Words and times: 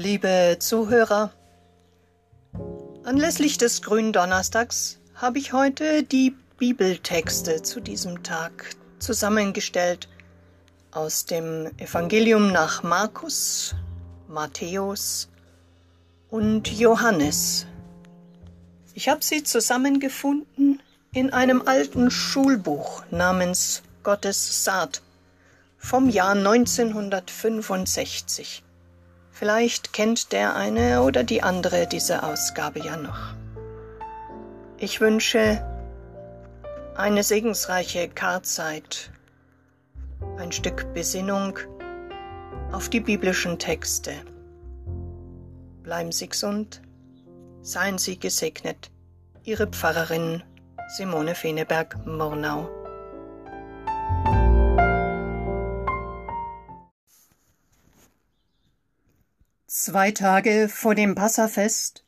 Liebe 0.00 0.58
Zuhörer, 0.60 1.32
anlässlich 3.02 3.58
des 3.58 3.82
Gründonnerstags 3.82 5.00
habe 5.16 5.40
ich 5.40 5.52
heute 5.52 6.04
die 6.04 6.36
Bibeltexte 6.56 7.62
zu 7.62 7.80
diesem 7.80 8.22
Tag 8.22 8.76
zusammengestellt 9.00 10.08
aus 10.92 11.24
dem 11.24 11.72
Evangelium 11.78 12.52
nach 12.52 12.84
Markus, 12.84 13.74
Matthäus 14.28 15.28
und 16.30 16.70
Johannes. 16.70 17.66
Ich 18.94 19.08
habe 19.08 19.24
sie 19.24 19.42
zusammengefunden 19.42 20.80
in 21.12 21.32
einem 21.32 21.60
alten 21.66 22.12
Schulbuch 22.12 23.02
namens 23.10 23.82
Gottes 24.04 24.62
Saat 24.62 25.02
vom 25.76 26.08
Jahr 26.08 26.36
1965. 26.36 28.62
Vielleicht 29.38 29.92
kennt 29.92 30.32
der 30.32 30.56
eine 30.56 31.02
oder 31.02 31.22
die 31.22 31.44
andere 31.44 31.86
diese 31.86 32.24
Ausgabe 32.24 32.80
ja 32.80 32.96
noch. 32.96 33.34
Ich 34.78 35.00
wünsche 35.00 35.64
eine 36.96 37.22
segensreiche 37.22 38.08
Karzeit, 38.08 39.12
ein 40.38 40.50
Stück 40.50 40.92
Besinnung 40.92 41.56
auf 42.72 42.88
die 42.88 42.98
biblischen 42.98 43.60
Texte. 43.60 44.12
Bleiben 45.84 46.10
Sie 46.10 46.28
gesund, 46.28 46.82
seien 47.62 47.98
Sie 47.98 48.18
gesegnet. 48.18 48.90
Ihre 49.44 49.68
Pfarrerin 49.68 50.42
Simone 50.96 51.36
Feneberg-Murnau. 51.36 52.77
Zwei 59.90 60.10
Tage 60.10 60.68
vor 60.68 60.94
dem 60.94 61.14
Passafest 61.14 62.04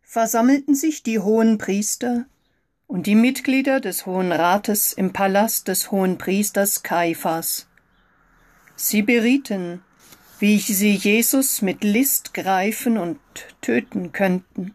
versammelten 0.00 0.74
sich 0.74 1.02
die 1.02 1.18
hohen 1.18 1.58
Priester 1.58 2.24
und 2.86 3.06
die 3.06 3.14
Mitglieder 3.14 3.78
des 3.78 4.06
Hohen 4.06 4.32
Rates 4.32 4.94
im 4.94 5.12
Palast 5.12 5.68
des 5.68 5.90
Hohen 5.90 6.16
Priesters 6.16 6.82
Kaiphas. 6.82 7.68
Sie 8.74 9.02
berieten, 9.02 9.82
wie 10.38 10.58
sie 10.60 10.94
Jesus 10.94 11.60
mit 11.60 11.84
List 11.84 12.32
greifen 12.32 12.96
und 12.96 13.20
töten 13.60 14.12
könnten. 14.12 14.74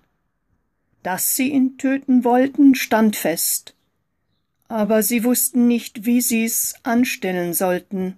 Dass 1.02 1.35
sie 1.35 1.52
ihn 1.52 1.80
töten 1.80 2.23
wollten, 2.23 2.75
stand 2.75 3.15
fest, 3.15 3.73
aber 4.67 5.02
sie 5.02 5.23
wussten 5.23 5.67
nicht, 5.67 6.05
wie 6.05 6.21
sie's 6.21 6.75
anstellen 6.83 7.55
sollten. 7.55 8.17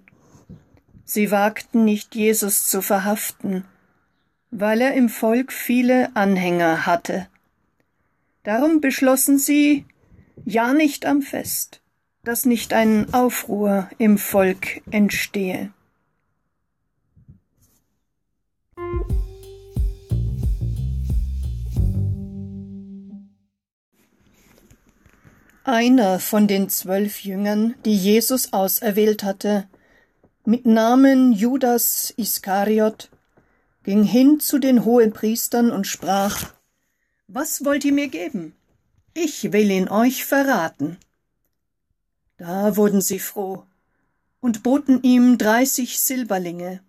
Sie 1.06 1.30
wagten 1.30 1.86
nicht, 1.86 2.14
Jesus 2.14 2.68
zu 2.68 2.82
verhaften, 2.82 3.64
weil 4.50 4.80
er 4.80 4.94
im 4.94 5.08
Volk 5.08 5.52
viele 5.52 6.14
Anhänger 6.16 6.86
hatte. 6.86 7.28
Darum 8.42 8.80
beschlossen 8.80 9.38
sie, 9.38 9.84
ja 10.44 10.72
nicht 10.72 11.04
am 11.04 11.22
Fest, 11.22 11.80
dass 12.24 12.46
nicht 12.46 12.72
ein 12.72 13.12
Aufruhr 13.12 13.88
im 13.98 14.18
Volk 14.18 14.82
entstehe. 14.90 15.72
Einer 25.64 26.18
von 26.18 26.48
den 26.48 26.70
zwölf 26.70 27.24
Jüngern, 27.24 27.74
die 27.84 27.94
Jesus 27.94 28.54
auserwählt 28.54 29.22
hatte, 29.22 29.68
mit 30.46 30.64
Namen 30.64 31.34
Judas 31.34 32.14
Iskariot, 32.16 33.10
ging 33.88 34.04
hin 34.04 34.38
zu 34.38 34.58
den 34.58 34.84
Hohenpriestern 34.84 35.70
und 35.70 35.86
sprach 35.86 36.52
Was 37.26 37.64
wollt 37.64 37.86
ihr 37.86 37.94
mir 37.94 38.08
geben? 38.08 38.54
Ich 39.14 39.50
will 39.50 39.70
ihn 39.70 39.88
euch 39.88 40.26
verraten. 40.26 40.98
Da 42.36 42.76
wurden 42.76 43.00
sie 43.00 43.18
froh 43.18 43.64
und 44.40 44.62
boten 44.62 45.02
ihm 45.04 45.38
dreißig 45.38 46.00
Silberlinge. 46.00 46.82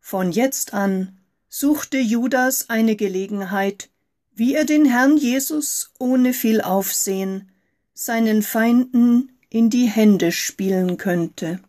Von 0.00 0.32
jetzt 0.32 0.72
an 0.72 1.18
suchte 1.50 1.98
Judas 1.98 2.70
eine 2.70 2.96
Gelegenheit, 2.96 3.90
wie 4.34 4.54
er 4.54 4.64
den 4.64 4.86
Herrn 4.86 5.18
Jesus 5.18 5.92
ohne 5.98 6.32
viel 6.32 6.62
Aufsehen 6.62 7.50
seinen 7.92 8.42
Feinden 8.42 9.38
in 9.50 9.68
die 9.68 9.90
Hände 9.90 10.32
spielen 10.32 10.96
könnte. 10.96 11.60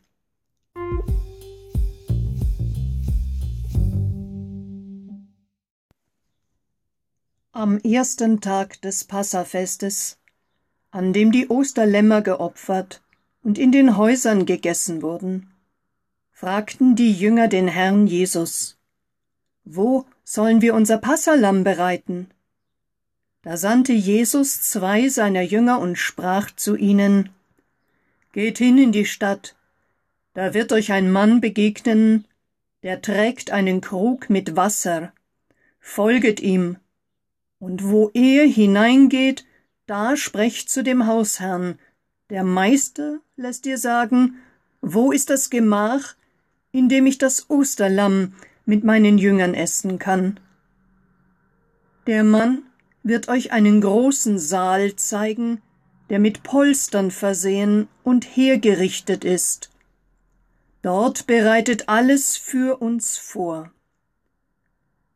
Am 7.56 7.78
ersten 7.78 8.42
Tag 8.42 8.82
des 8.82 9.04
Passafestes, 9.04 10.18
an 10.90 11.14
dem 11.14 11.32
die 11.32 11.50
Osterlämmer 11.50 12.24
geopfert 12.24 13.04
und 13.44 13.60
in 13.60 13.72
den 13.72 13.96
Häusern 13.96 14.48
gegessen 14.48 15.04
wurden, 15.04 15.54
fragten 16.32 16.96
die 16.96 17.12
Jünger 17.12 17.48
den 17.48 17.68
Herrn 17.68 18.08
Jesus, 18.08 18.80
Wo 19.66 20.08
sollen 20.24 20.64
wir 20.64 20.74
unser 20.74 20.98
Passalam 20.98 21.64
bereiten? 21.64 22.32
Da 23.44 23.56
sandte 23.56 23.94
Jesus 23.94 24.64
zwei 24.64 25.08
seiner 25.10 25.44
Jünger 25.44 25.78
und 25.78 25.96
sprach 25.96 26.50
zu 26.50 26.76
ihnen, 26.76 27.30
Geht 28.32 28.58
hin 28.58 28.80
in 28.80 28.92
die 28.92 29.06
Stadt, 29.06 29.56
da 30.34 30.56
wird 30.56 30.72
euch 30.74 30.92
ein 30.92 31.12
Mann 31.12 31.40
begegnen, 31.40 32.26
der 32.82 33.04
trägt 33.04 33.52
einen 33.52 33.80
Krug 33.80 34.32
mit 34.32 34.56
Wasser, 34.56 35.14
folget 35.80 36.40
ihm, 36.40 36.78
und 37.64 37.90
wo 37.90 38.12
er 38.14 38.46
hineingeht, 38.46 39.46
da 39.86 40.18
sprecht 40.18 40.70
zu 40.70 40.84
dem 40.84 41.08
Hausherrn, 41.08 41.80
der 42.30 42.44
Meister 42.44 43.20
lässt 43.38 43.64
dir 43.64 43.78
sagen, 43.78 44.36
wo 44.82 45.14
ist 45.14 45.30
das 45.30 45.50
Gemach, 45.50 46.16
in 46.74 46.90
dem 46.90 47.06
ich 47.06 47.20
das 47.20 47.50
Osterlamm 47.50 48.34
mit 48.66 48.84
meinen 48.84 49.18
Jüngern 49.18 49.54
essen 49.54 49.98
kann. 49.98 50.42
Der 52.06 52.26
Mann 52.26 52.64
wird 53.02 53.30
euch 53.30 53.54
einen 53.54 53.80
großen 53.80 54.40
Saal 54.40 54.98
zeigen, 54.98 55.62
der 56.10 56.20
mit 56.20 56.44
Polstern 56.44 57.12
versehen 57.12 57.88
und 58.04 58.26
hergerichtet 58.26 59.24
ist. 59.24 59.70
Dort 60.82 61.28
bereitet 61.28 61.88
alles 61.88 62.36
für 62.36 62.82
uns 62.82 63.18
vor. 63.18 63.72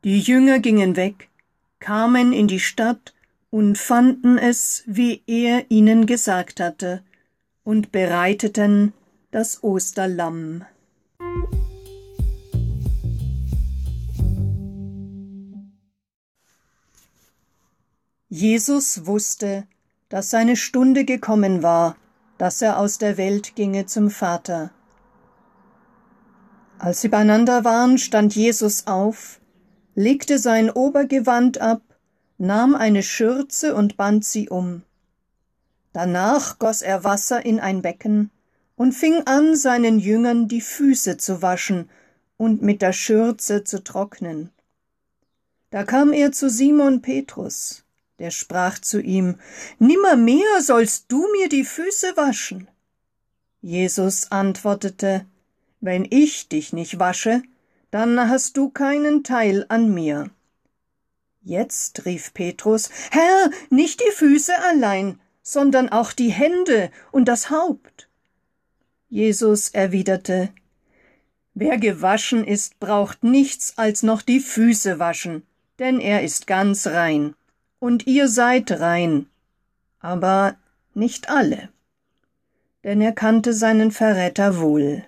Die 0.05 0.19
Jünger 0.21 0.59
gingen 0.59 0.95
weg, 0.95 1.29
kamen 1.79 2.33
in 2.33 2.47
die 2.47 2.59
Stadt 2.59 3.13
und 3.49 3.77
fanden 3.77 4.37
es, 4.37 4.83
wie 4.85 5.23
er 5.27 5.69
ihnen 5.69 6.05
gesagt 6.05 6.59
hatte, 6.59 7.03
und 7.63 7.91
bereiteten 7.91 8.93
das 9.31 9.63
Osterlamm. 9.63 10.65
Jesus 18.29 19.05
wusste, 19.05 19.65
dass 20.09 20.29
seine 20.29 20.55
Stunde 20.55 21.05
gekommen 21.05 21.63
war, 21.63 21.95
dass 22.37 22.61
er 22.61 22.77
aus 22.77 22.97
der 22.97 23.17
Welt 23.17 23.55
ginge 23.55 23.85
zum 23.85 24.09
Vater. 24.09 24.71
Als 26.77 27.01
sie 27.01 27.07
beieinander 27.07 27.63
waren, 27.63 27.97
stand 27.97 28.35
Jesus 28.35 28.85
auf, 28.85 29.39
legte 29.97 30.37
sein 30.37 30.69
Obergewand 30.69 31.59
ab, 31.59 31.81
nahm 32.37 32.75
eine 32.75 33.01
Schürze 33.01 33.73
und 33.73 33.97
band 33.97 34.23
sie 34.23 34.47
um. 34.47 34.83
Danach 35.91 36.59
goss 36.59 36.83
er 36.83 37.03
Wasser 37.03 37.43
in 37.43 37.59
ein 37.59 37.81
Becken 37.81 38.29
und 38.75 38.91
fing 38.91 39.23
an, 39.25 39.55
seinen 39.55 39.97
Jüngern 39.97 40.47
die 40.47 40.61
Füße 40.61 41.17
zu 41.17 41.41
waschen 41.41 41.89
und 42.37 42.61
mit 42.61 42.83
der 42.83 42.93
Schürze 42.93 43.63
zu 43.63 43.83
trocknen. 43.83 44.51
Da 45.71 45.83
kam 45.83 46.13
er 46.13 46.31
zu 46.31 46.47
Simon 46.47 47.01
Petrus, 47.01 47.83
der 48.19 48.29
sprach 48.29 48.77
zu 48.77 49.01
ihm, 49.01 49.39
Nimmermehr 49.79 50.61
sollst 50.61 51.11
du 51.11 51.25
mir 51.31 51.49
die 51.49 51.65
Füße 51.65 52.15
waschen. 52.15 52.67
Jesus 53.61 54.31
antwortete, 54.31 55.25
Wenn 55.81 56.05
ich 56.07 56.49
dich 56.49 56.71
nicht 56.71 56.99
wasche, 56.99 57.41
dann 57.91 58.29
hast 58.29 58.57
du 58.57 58.69
keinen 58.69 59.23
Teil 59.23 59.65
an 59.69 59.93
mir. 59.93 60.29
Jetzt 61.41 62.05
rief 62.05 62.33
Petrus, 62.33 62.89
Herr, 63.11 63.51
nicht 63.69 64.01
die 64.01 64.11
Füße 64.11 64.53
allein, 64.69 65.19
sondern 65.41 65.89
auch 65.89 66.11
die 66.11 66.29
Hände 66.29 66.91
und 67.11 67.25
das 67.25 67.49
Haupt. 67.49 68.09
Jesus 69.07 69.69
erwiderte, 69.69 70.49
Wer 71.53 71.77
gewaschen 71.79 72.43
ist, 72.43 72.79
braucht 72.79 73.23
nichts 73.23 73.77
als 73.77 74.03
noch 74.03 74.21
die 74.21 74.41
Füße 74.41 74.99
waschen, 74.99 75.41
denn 75.79 75.99
er 75.99 76.21
ist 76.21 76.45
ganz 76.45 76.85
rein. 76.85 77.33
Und 77.79 78.05
ihr 78.05 78.27
seid 78.27 78.71
rein, 78.79 79.27
aber 79.99 80.55
nicht 80.93 81.29
alle. 81.29 81.69
Denn 82.83 83.01
er 83.01 83.11
kannte 83.11 83.53
seinen 83.53 83.91
Verräter 83.91 84.59
wohl. 84.59 85.03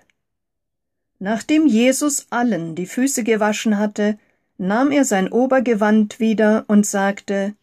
Nachdem 1.22 1.66
Jesus 1.66 2.26
allen 2.30 2.74
die 2.74 2.86
Füße 2.86 3.24
gewaschen 3.24 3.78
hatte, 3.78 4.18
nahm 4.56 4.90
er 4.90 5.04
sein 5.04 5.30
Obergewand 5.30 6.18
wieder 6.18 6.64
und 6.66 6.86
sagte 6.86 7.54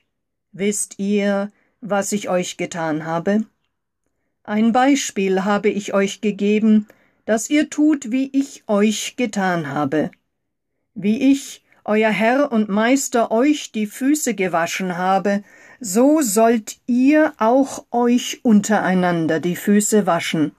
Wisst 0.52 1.00
ihr, 1.00 1.52
was 1.82 2.12
ich 2.12 2.30
euch 2.30 2.58
getan 2.58 3.06
habe? 3.06 3.46
Ein 4.44 4.74
Beispiel 4.74 5.44
habe 5.44 5.70
ich 5.70 5.94
euch 5.96 6.22
gegeben, 6.22 6.88
dass 7.26 7.50
ihr 7.50 7.72
tut, 7.72 8.12
wie 8.12 8.30
ich 8.32 8.64
euch 8.68 9.16
getan 9.18 9.70
habe. 9.70 10.12
Wie 10.94 11.32
ich, 11.32 11.64
euer 11.84 12.12
Herr 12.12 12.52
und 12.52 12.70
Meister, 12.70 13.32
euch 13.32 13.72
die 13.72 13.88
Füße 13.88 14.36
gewaschen 14.36 14.98
habe, 14.98 15.44
so 15.80 16.22
sollt 16.22 16.78
ihr 16.86 17.34
auch 17.38 17.86
euch 17.90 18.40
untereinander 18.44 19.40
die 19.40 19.56
Füße 19.56 20.06
waschen. 20.06 20.52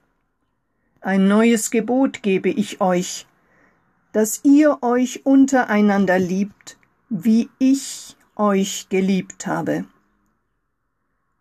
Ein 1.00 1.29
neues 1.29 1.71
Gebot 1.71 2.23
gebe 2.23 2.49
ich 2.49 2.81
euch, 2.81 3.27
dass 4.12 4.41
ihr 4.45 4.83
euch 4.83 5.25
untereinander 5.25 6.19
liebt, 6.19 6.77
wie 7.09 7.49
ich 7.59 8.17
euch 8.35 8.89
geliebt 8.89 9.47
habe. 9.47 9.85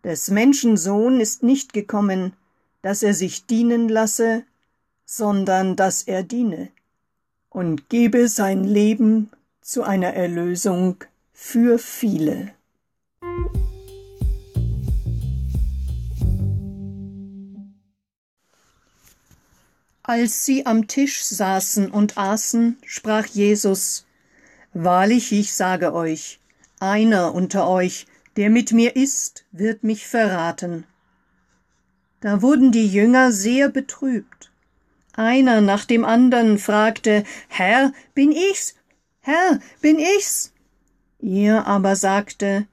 Des 0.04 0.30
Menschen 0.30 0.76
Sohn 0.76 1.20
ist 1.20 1.42
nicht 1.42 1.72
gekommen, 1.72 2.34
dass 2.82 3.02
er 3.02 3.14
sich 3.14 3.46
dienen 3.46 3.88
lasse, 3.88 4.44
sondern 5.04 5.74
dass 5.74 6.02
er 6.04 6.22
diene 6.22 6.68
und 7.50 7.88
gebe 7.88 8.28
sein 8.28 8.62
Leben 8.62 9.30
zu 9.60 9.82
einer 9.82 10.14
Erlösung 10.14 10.96
für 11.32 11.78
viele. 11.78 12.52
Als 20.08 20.46
sie 20.46 20.64
am 20.64 20.88
Tisch 20.88 21.22
saßen 21.22 21.90
und 21.90 22.16
aßen, 22.16 22.78
sprach 22.86 23.26
Jesus 23.26 24.06
Wahrlich, 24.72 25.32
ich 25.32 25.52
sage 25.52 25.92
euch, 25.92 26.40
einer 26.80 27.34
unter 27.34 27.68
euch, 27.68 28.06
der 28.38 28.48
mit 28.48 28.72
mir 28.72 28.96
ist, 28.96 29.44
wird 29.52 29.84
mich 29.84 30.06
verraten. 30.06 30.84
Da 32.22 32.40
wurden 32.40 32.72
die 32.72 32.86
Jünger 32.86 33.32
sehr 33.32 33.68
betrübt. 33.68 34.50
Einer 35.12 35.60
nach 35.60 35.84
dem 35.84 36.06
andern 36.06 36.58
fragte 36.58 37.24
Herr, 37.48 37.92
bin 38.14 38.32
ich's? 38.32 38.76
Herr, 39.20 39.60
bin 39.82 39.98
ich's? 39.98 40.54
Er 41.20 41.66
aber 41.66 41.96
sagte 41.96 42.66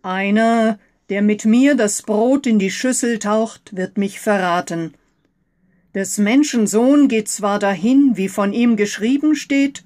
Einer, 0.00 0.78
der 1.10 1.20
mit 1.20 1.44
mir 1.44 1.74
das 1.74 2.00
Brot 2.00 2.46
in 2.46 2.58
die 2.58 2.70
Schüssel 2.70 3.18
taucht, 3.18 3.76
wird 3.76 3.98
mich 3.98 4.20
verraten. 4.20 4.94
Des 5.94 6.18
Menschen 6.18 6.66
Sohn 6.66 7.08
geht 7.08 7.28
zwar 7.28 7.58
dahin, 7.58 8.16
wie 8.16 8.28
von 8.28 8.52
ihm 8.52 8.76
geschrieben 8.76 9.34
steht, 9.34 9.84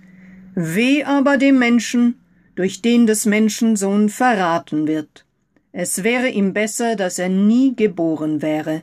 weh 0.54 1.04
aber 1.04 1.38
dem 1.38 1.58
Menschen, 1.58 2.20
durch 2.54 2.82
den 2.82 3.06
des 3.06 3.24
Menschen 3.24 3.76
Sohn 3.76 4.08
verraten 4.08 4.86
wird. 4.86 5.24
Es 5.70 6.04
wäre 6.04 6.28
ihm 6.28 6.52
besser, 6.52 6.96
dass 6.96 7.18
er 7.18 7.28
nie 7.28 7.74
geboren 7.74 8.42
wäre. 8.42 8.82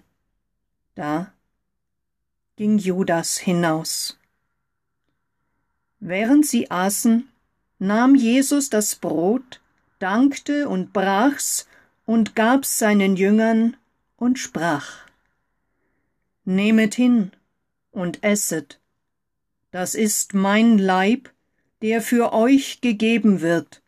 Da 0.95 1.31
ging 2.55 2.77
Judas 2.77 3.37
hinaus. 3.37 4.17
Während 5.99 6.47
sie 6.47 6.71
aßen, 6.71 7.29
nahm 7.77 8.15
Jesus 8.15 8.69
das 8.69 8.95
Brot, 8.95 9.61
dankte 9.99 10.67
und 10.67 10.93
brach's 10.93 11.67
und 12.05 12.35
gab's 12.35 12.79
seinen 12.79 13.17
Jüngern 13.17 13.77
und 14.17 14.39
sprach 14.39 15.08
Nehmet 16.49 16.95
hin 16.95 17.29
und 17.91 18.23
esset. 18.23 18.79
Das 19.69 19.93
ist 19.93 20.33
mein 20.33 20.79
Leib, 20.79 21.29
der 21.83 22.01
für 22.01 22.33
euch 22.33 22.81
gegeben 22.81 23.41
wird. 23.41 23.83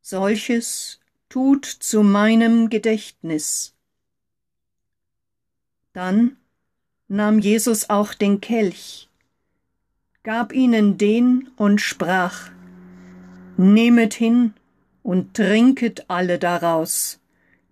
Solches 0.00 1.00
tut 1.28 1.66
zu 1.66 2.02
meinem 2.02 2.70
Gedächtnis. 2.70 3.74
Dann 5.92 6.38
nahm 7.08 7.40
Jesus 7.40 7.90
auch 7.90 8.14
den 8.14 8.40
Kelch, 8.40 9.10
gab 10.22 10.54
ihnen 10.54 10.96
den 10.96 11.50
und 11.56 11.82
sprach 11.82 12.50
Nehmet 13.58 14.14
hin 14.14 14.54
und 15.02 15.34
trinket 15.34 16.08
alle 16.08 16.38
daraus. 16.38 17.20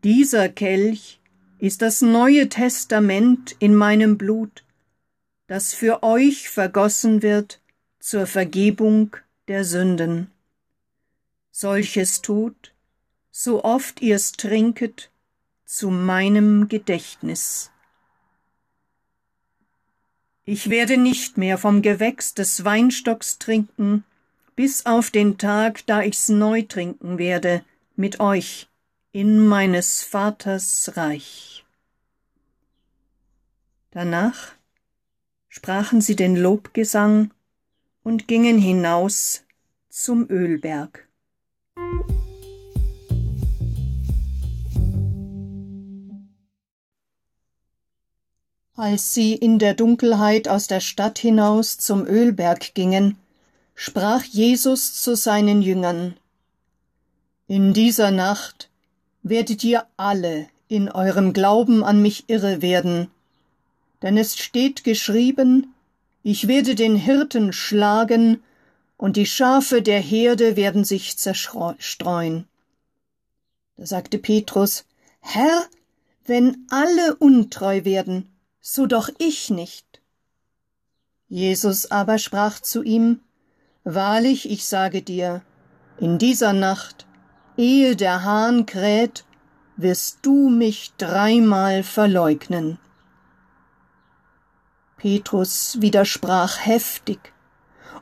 Dieser 0.04 0.50
Kelch 0.50 1.19
ist 1.60 1.82
das 1.82 2.00
neue 2.00 2.48
Testament 2.48 3.54
in 3.58 3.74
meinem 3.74 4.16
Blut, 4.16 4.64
das 5.46 5.74
für 5.74 6.02
euch 6.02 6.48
vergossen 6.48 7.22
wird 7.22 7.60
zur 7.98 8.26
Vergebung 8.26 9.16
der 9.46 9.64
Sünden. 9.64 10.30
Solches 11.50 12.22
tut, 12.22 12.72
so 13.30 13.62
oft 13.62 14.00
ihr's 14.00 14.32
trinket, 14.32 15.10
zu 15.66 15.90
meinem 15.90 16.68
Gedächtnis. 16.68 17.70
Ich 20.44 20.70
werde 20.70 20.96
nicht 20.96 21.36
mehr 21.36 21.58
vom 21.58 21.82
Gewächs 21.82 22.34
des 22.34 22.64
Weinstocks 22.64 23.38
trinken, 23.38 24.04
bis 24.56 24.86
auf 24.86 25.10
den 25.10 25.36
Tag, 25.36 25.86
da 25.86 26.02
ich's 26.02 26.28
neu 26.28 26.62
trinken 26.62 27.18
werde 27.18 27.62
mit 27.96 28.18
euch 28.18 28.69
in 29.12 29.44
meines 29.44 30.04
Vaters 30.04 30.92
Reich. 30.96 31.64
Danach 33.90 34.52
sprachen 35.48 36.00
sie 36.00 36.14
den 36.14 36.36
Lobgesang 36.36 37.32
und 38.04 38.28
gingen 38.28 38.58
hinaus 38.58 39.42
zum 39.88 40.30
Ölberg. 40.30 41.08
Als 48.74 49.12
sie 49.12 49.34
in 49.34 49.58
der 49.58 49.74
Dunkelheit 49.74 50.46
aus 50.46 50.68
der 50.68 50.80
Stadt 50.80 51.18
hinaus 51.18 51.78
zum 51.78 52.06
Ölberg 52.06 52.74
gingen, 52.74 53.18
sprach 53.74 54.22
Jesus 54.22 55.02
zu 55.02 55.16
seinen 55.16 55.62
Jüngern 55.62 56.16
In 57.48 57.74
dieser 57.74 58.12
Nacht 58.12 58.69
werdet 59.22 59.62
ihr 59.64 59.86
alle 59.96 60.48
in 60.68 60.90
eurem 60.90 61.32
Glauben 61.32 61.84
an 61.84 62.00
mich 62.00 62.24
irre 62.28 62.62
werden. 62.62 63.08
Denn 64.02 64.16
es 64.16 64.38
steht 64.38 64.84
geschrieben, 64.84 65.74
ich 66.22 66.48
werde 66.48 66.74
den 66.74 66.96
Hirten 66.96 67.52
schlagen, 67.52 68.42
und 68.96 69.16
die 69.16 69.26
Schafe 69.26 69.80
der 69.80 69.98
Herde 69.98 70.56
werden 70.56 70.84
sich 70.84 71.16
zerstreuen. 71.16 72.46
Da 73.76 73.86
sagte 73.86 74.18
Petrus, 74.18 74.84
Herr, 75.20 75.66
wenn 76.26 76.66
alle 76.68 77.16
untreu 77.16 77.84
werden, 77.84 78.28
so 78.60 78.86
doch 78.86 79.08
ich 79.16 79.48
nicht. 79.48 80.02
Jesus 81.28 81.90
aber 81.90 82.18
sprach 82.18 82.60
zu 82.60 82.82
ihm, 82.82 83.20
Wahrlich, 83.84 84.50
ich 84.50 84.66
sage 84.66 85.00
dir, 85.00 85.42
in 85.98 86.18
dieser 86.18 86.52
Nacht 86.52 87.06
ehe 87.60 87.94
der 87.94 88.24
Hahn 88.24 88.64
kräht, 88.64 89.24
wirst 89.76 90.20
du 90.22 90.48
mich 90.48 90.92
dreimal 90.96 91.82
verleugnen. 91.82 92.78
Petrus 94.96 95.80
widersprach 95.80 96.64
heftig, 96.64 97.32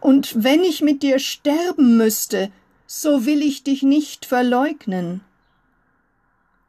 und 0.00 0.44
wenn 0.44 0.62
ich 0.62 0.80
mit 0.80 1.02
dir 1.02 1.18
sterben 1.18 1.96
müsste, 1.96 2.52
so 2.86 3.26
will 3.26 3.42
ich 3.42 3.64
dich 3.64 3.82
nicht 3.82 4.26
verleugnen. 4.26 5.22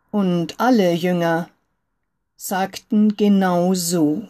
Und 0.09 0.59
alle 0.59 0.93
Jünger 0.93 1.47
sagten 2.35 3.15
genau 3.15 3.75
so. 3.75 4.27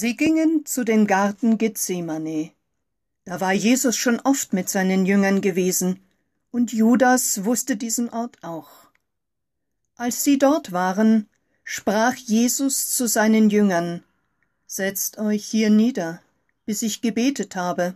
Sie 0.00 0.16
gingen 0.16 0.64
zu 0.64 0.82
den 0.82 1.06
Garten 1.06 1.58
Gethsemane. 1.58 2.52
Da 3.26 3.42
war 3.42 3.52
Jesus 3.52 3.98
schon 3.98 4.18
oft 4.20 4.54
mit 4.54 4.70
seinen 4.70 5.04
Jüngern 5.04 5.42
gewesen, 5.42 6.00
und 6.50 6.72
Judas 6.72 7.44
wusste 7.44 7.76
diesen 7.76 8.08
Ort 8.08 8.42
auch. 8.42 8.70
Als 9.96 10.24
sie 10.24 10.38
dort 10.38 10.72
waren, 10.72 11.28
sprach 11.64 12.14
Jesus 12.14 12.94
zu 12.94 13.06
seinen 13.06 13.50
Jüngern 13.50 14.02
Setzt 14.66 15.18
euch 15.18 15.44
hier 15.44 15.68
nieder, 15.68 16.22
bis 16.64 16.80
ich 16.80 17.02
gebetet 17.02 17.54
habe. 17.54 17.94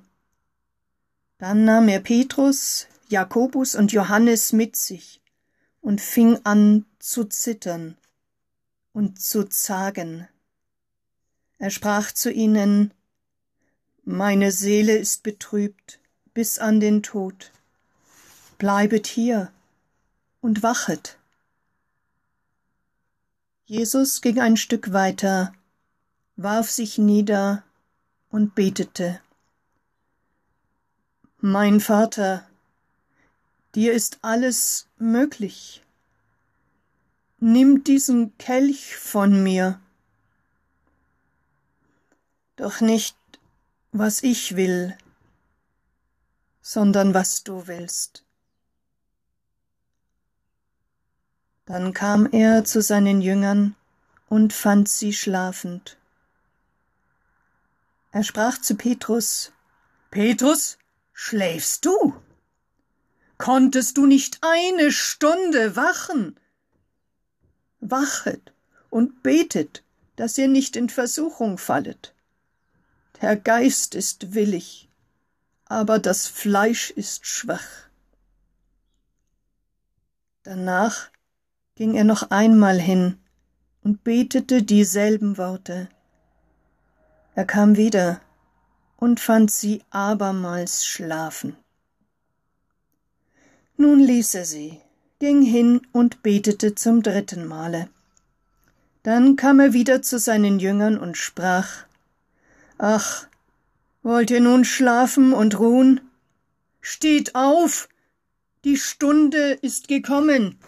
Dann 1.38 1.64
nahm 1.64 1.88
er 1.88 2.00
Petrus, 2.00 2.86
Jakobus 3.08 3.74
und 3.74 3.92
Johannes 3.92 4.52
mit 4.52 4.76
sich 4.76 5.22
und 5.80 6.02
fing 6.02 6.38
an 6.44 6.84
zu 6.98 7.24
zittern 7.24 7.96
und 8.92 9.22
zu 9.22 9.44
zagen. 9.44 10.28
Er 11.58 11.70
sprach 11.70 12.12
zu 12.12 12.30
ihnen 12.30 12.92
Meine 14.04 14.52
Seele 14.52 14.96
ist 14.96 15.22
betrübt 15.22 15.98
bis 16.34 16.58
an 16.58 16.80
den 16.80 17.02
Tod. 17.02 17.52
Bleibet 18.58 19.06
hier 19.06 19.52
und 20.40 20.62
wachet. 20.62 21.16
Jesus 23.66 24.20
ging 24.20 24.40
ein 24.40 24.56
Stück 24.56 24.92
weiter, 24.92 25.54
warf 26.36 26.70
sich 26.70 26.98
nieder 26.98 27.64
und 28.30 28.54
betete. 28.54 29.20
Mein 31.40 31.80
Vater, 31.80 32.46
dir 33.74 33.92
ist 33.92 34.18
alles 34.22 34.88
möglich. 34.98 35.82
Nimm 37.38 37.84
diesen 37.84 38.36
Kelch 38.38 38.96
von 38.96 39.42
mir. 39.42 39.80
Doch 42.56 42.80
nicht, 42.80 43.16
was 43.90 44.22
ich 44.22 44.56
will, 44.56 44.96
sondern 46.60 47.12
was 47.12 47.42
du 47.42 47.66
willst. 47.66 48.24
Dann 51.66 51.92
kam 51.92 52.30
er 52.30 52.64
zu 52.64 52.82
seinen 52.82 53.20
Jüngern 53.20 53.74
und 54.28 54.52
fand 54.52 54.88
sie 54.88 55.12
schlafend. 55.12 55.96
Er 58.12 58.22
sprach 58.22 58.60
zu 58.60 58.76
Petrus, 58.76 59.52
Petrus, 60.10 60.78
schläfst 61.12 61.84
du? 61.84 62.14
Konntest 63.38 63.96
du 63.96 64.06
nicht 64.06 64.38
eine 64.42 64.92
Stunde 64.92 65.74
wachen? 65.74 66.38
Wachet 67.80 68.52
und 68.90 69.24
betet, 69.24 69.82
dass 70.16 70.38
ihr 70.38 70.48
nicht 70.48 70.76
in 70.76 70.88
Versuchung 70.88 71.58
fallet. 71.58 72.13
Der 73.24 73.36
Geist 73.36 73.94
ist 73.94 74.34
willig, 74.34 74.90
aber 75.64 75.98
das 75.98 76.26
Fleisch 76.26 76.90
ist 76.90 77.26
schwach. 77.26 77.88
Danach 80.42 81.08
ging 81.74 81.94
er 81.94 82.04
noch 82.04 82.30
einmal 82.30 82.78
hin 82.78 83.16
und 83.82 84.04
betete 84.04 84.62
dieselben 84.62 85.38
Worte. 85.38 85.88
Er 87.34 87.46
kam 87.46 87.78
wieder 87.78 88.20
und 88.98 89.20
fand 89.20 89.50
sie 89.50 89.82
abermals 89.88 90.84
schlafen. 90.84 91.56
Nun 93.78 94.00
ließ 94.00 94.34
er 94.34 94.44
sie, 94.44 94.82
ging 95.18 95.40
hin 95.40 95.80
und 95.92 96.22
betete 96.22 96.74
zum 96.74 97.02
dritten 97.02 97.46
Male. 97.46 97.88
Dann 99.02 99.36
kam 99.36 99.60
er 99.60 99.72
wieder 99.72 100.02
zu 100.02 100.18
seinen 100.18 100.58
Jüngern 100.58 100.98
und 100.98 101.16
sprach 101.16 101.83
Ach, 102.86 103.26
wollt 104.02 104.30
ihr 104.30 104.42
nun 104.42 104.66
schlafen 104.66 105.32
und 105.32 105.58
ruhen? 105.58 106.02
Steht 106.82 107.34
auf, 107.34 107.88
die 108.64 108.76
Stunde 108.76 109.52
ist 109.62 109.88
gekommen, 109.88 110.58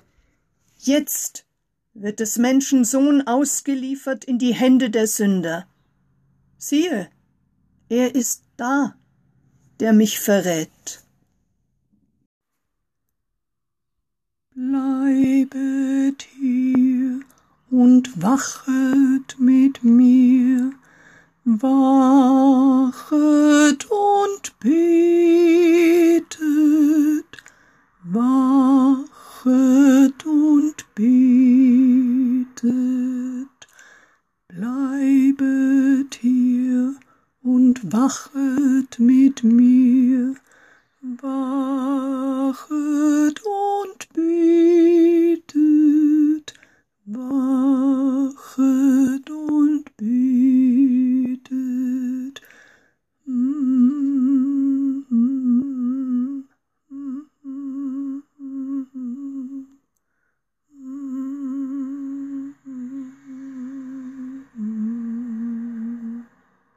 Jetzt 0.78 1.44
wird 1.92 2.20
des 2.20 2.38
Menschen 2.38 2.86
Sohn 2.86 3.26
ausgeliefert 3.26 4.24
in 4.24 4.38
die 4.38 4.54
Hände 4.54 4.88
der 4.88 5.06
Sünder. 5.06 5.66
Siehe, 6.56 7.10
er 7.90 8.14
ist 8.14 8.44
da, 8.56 8.96
der 9.80 9.92
mich 9.92 10.18
verrät. 10.18 11.02
Bleibet 14.54 16.26
hier 16.40 17.20
und 17.70 18.22
wachet 18.22 19.38
mit 19.38 19.84
mir, 19.84 20.05
wachet 21.66 22.15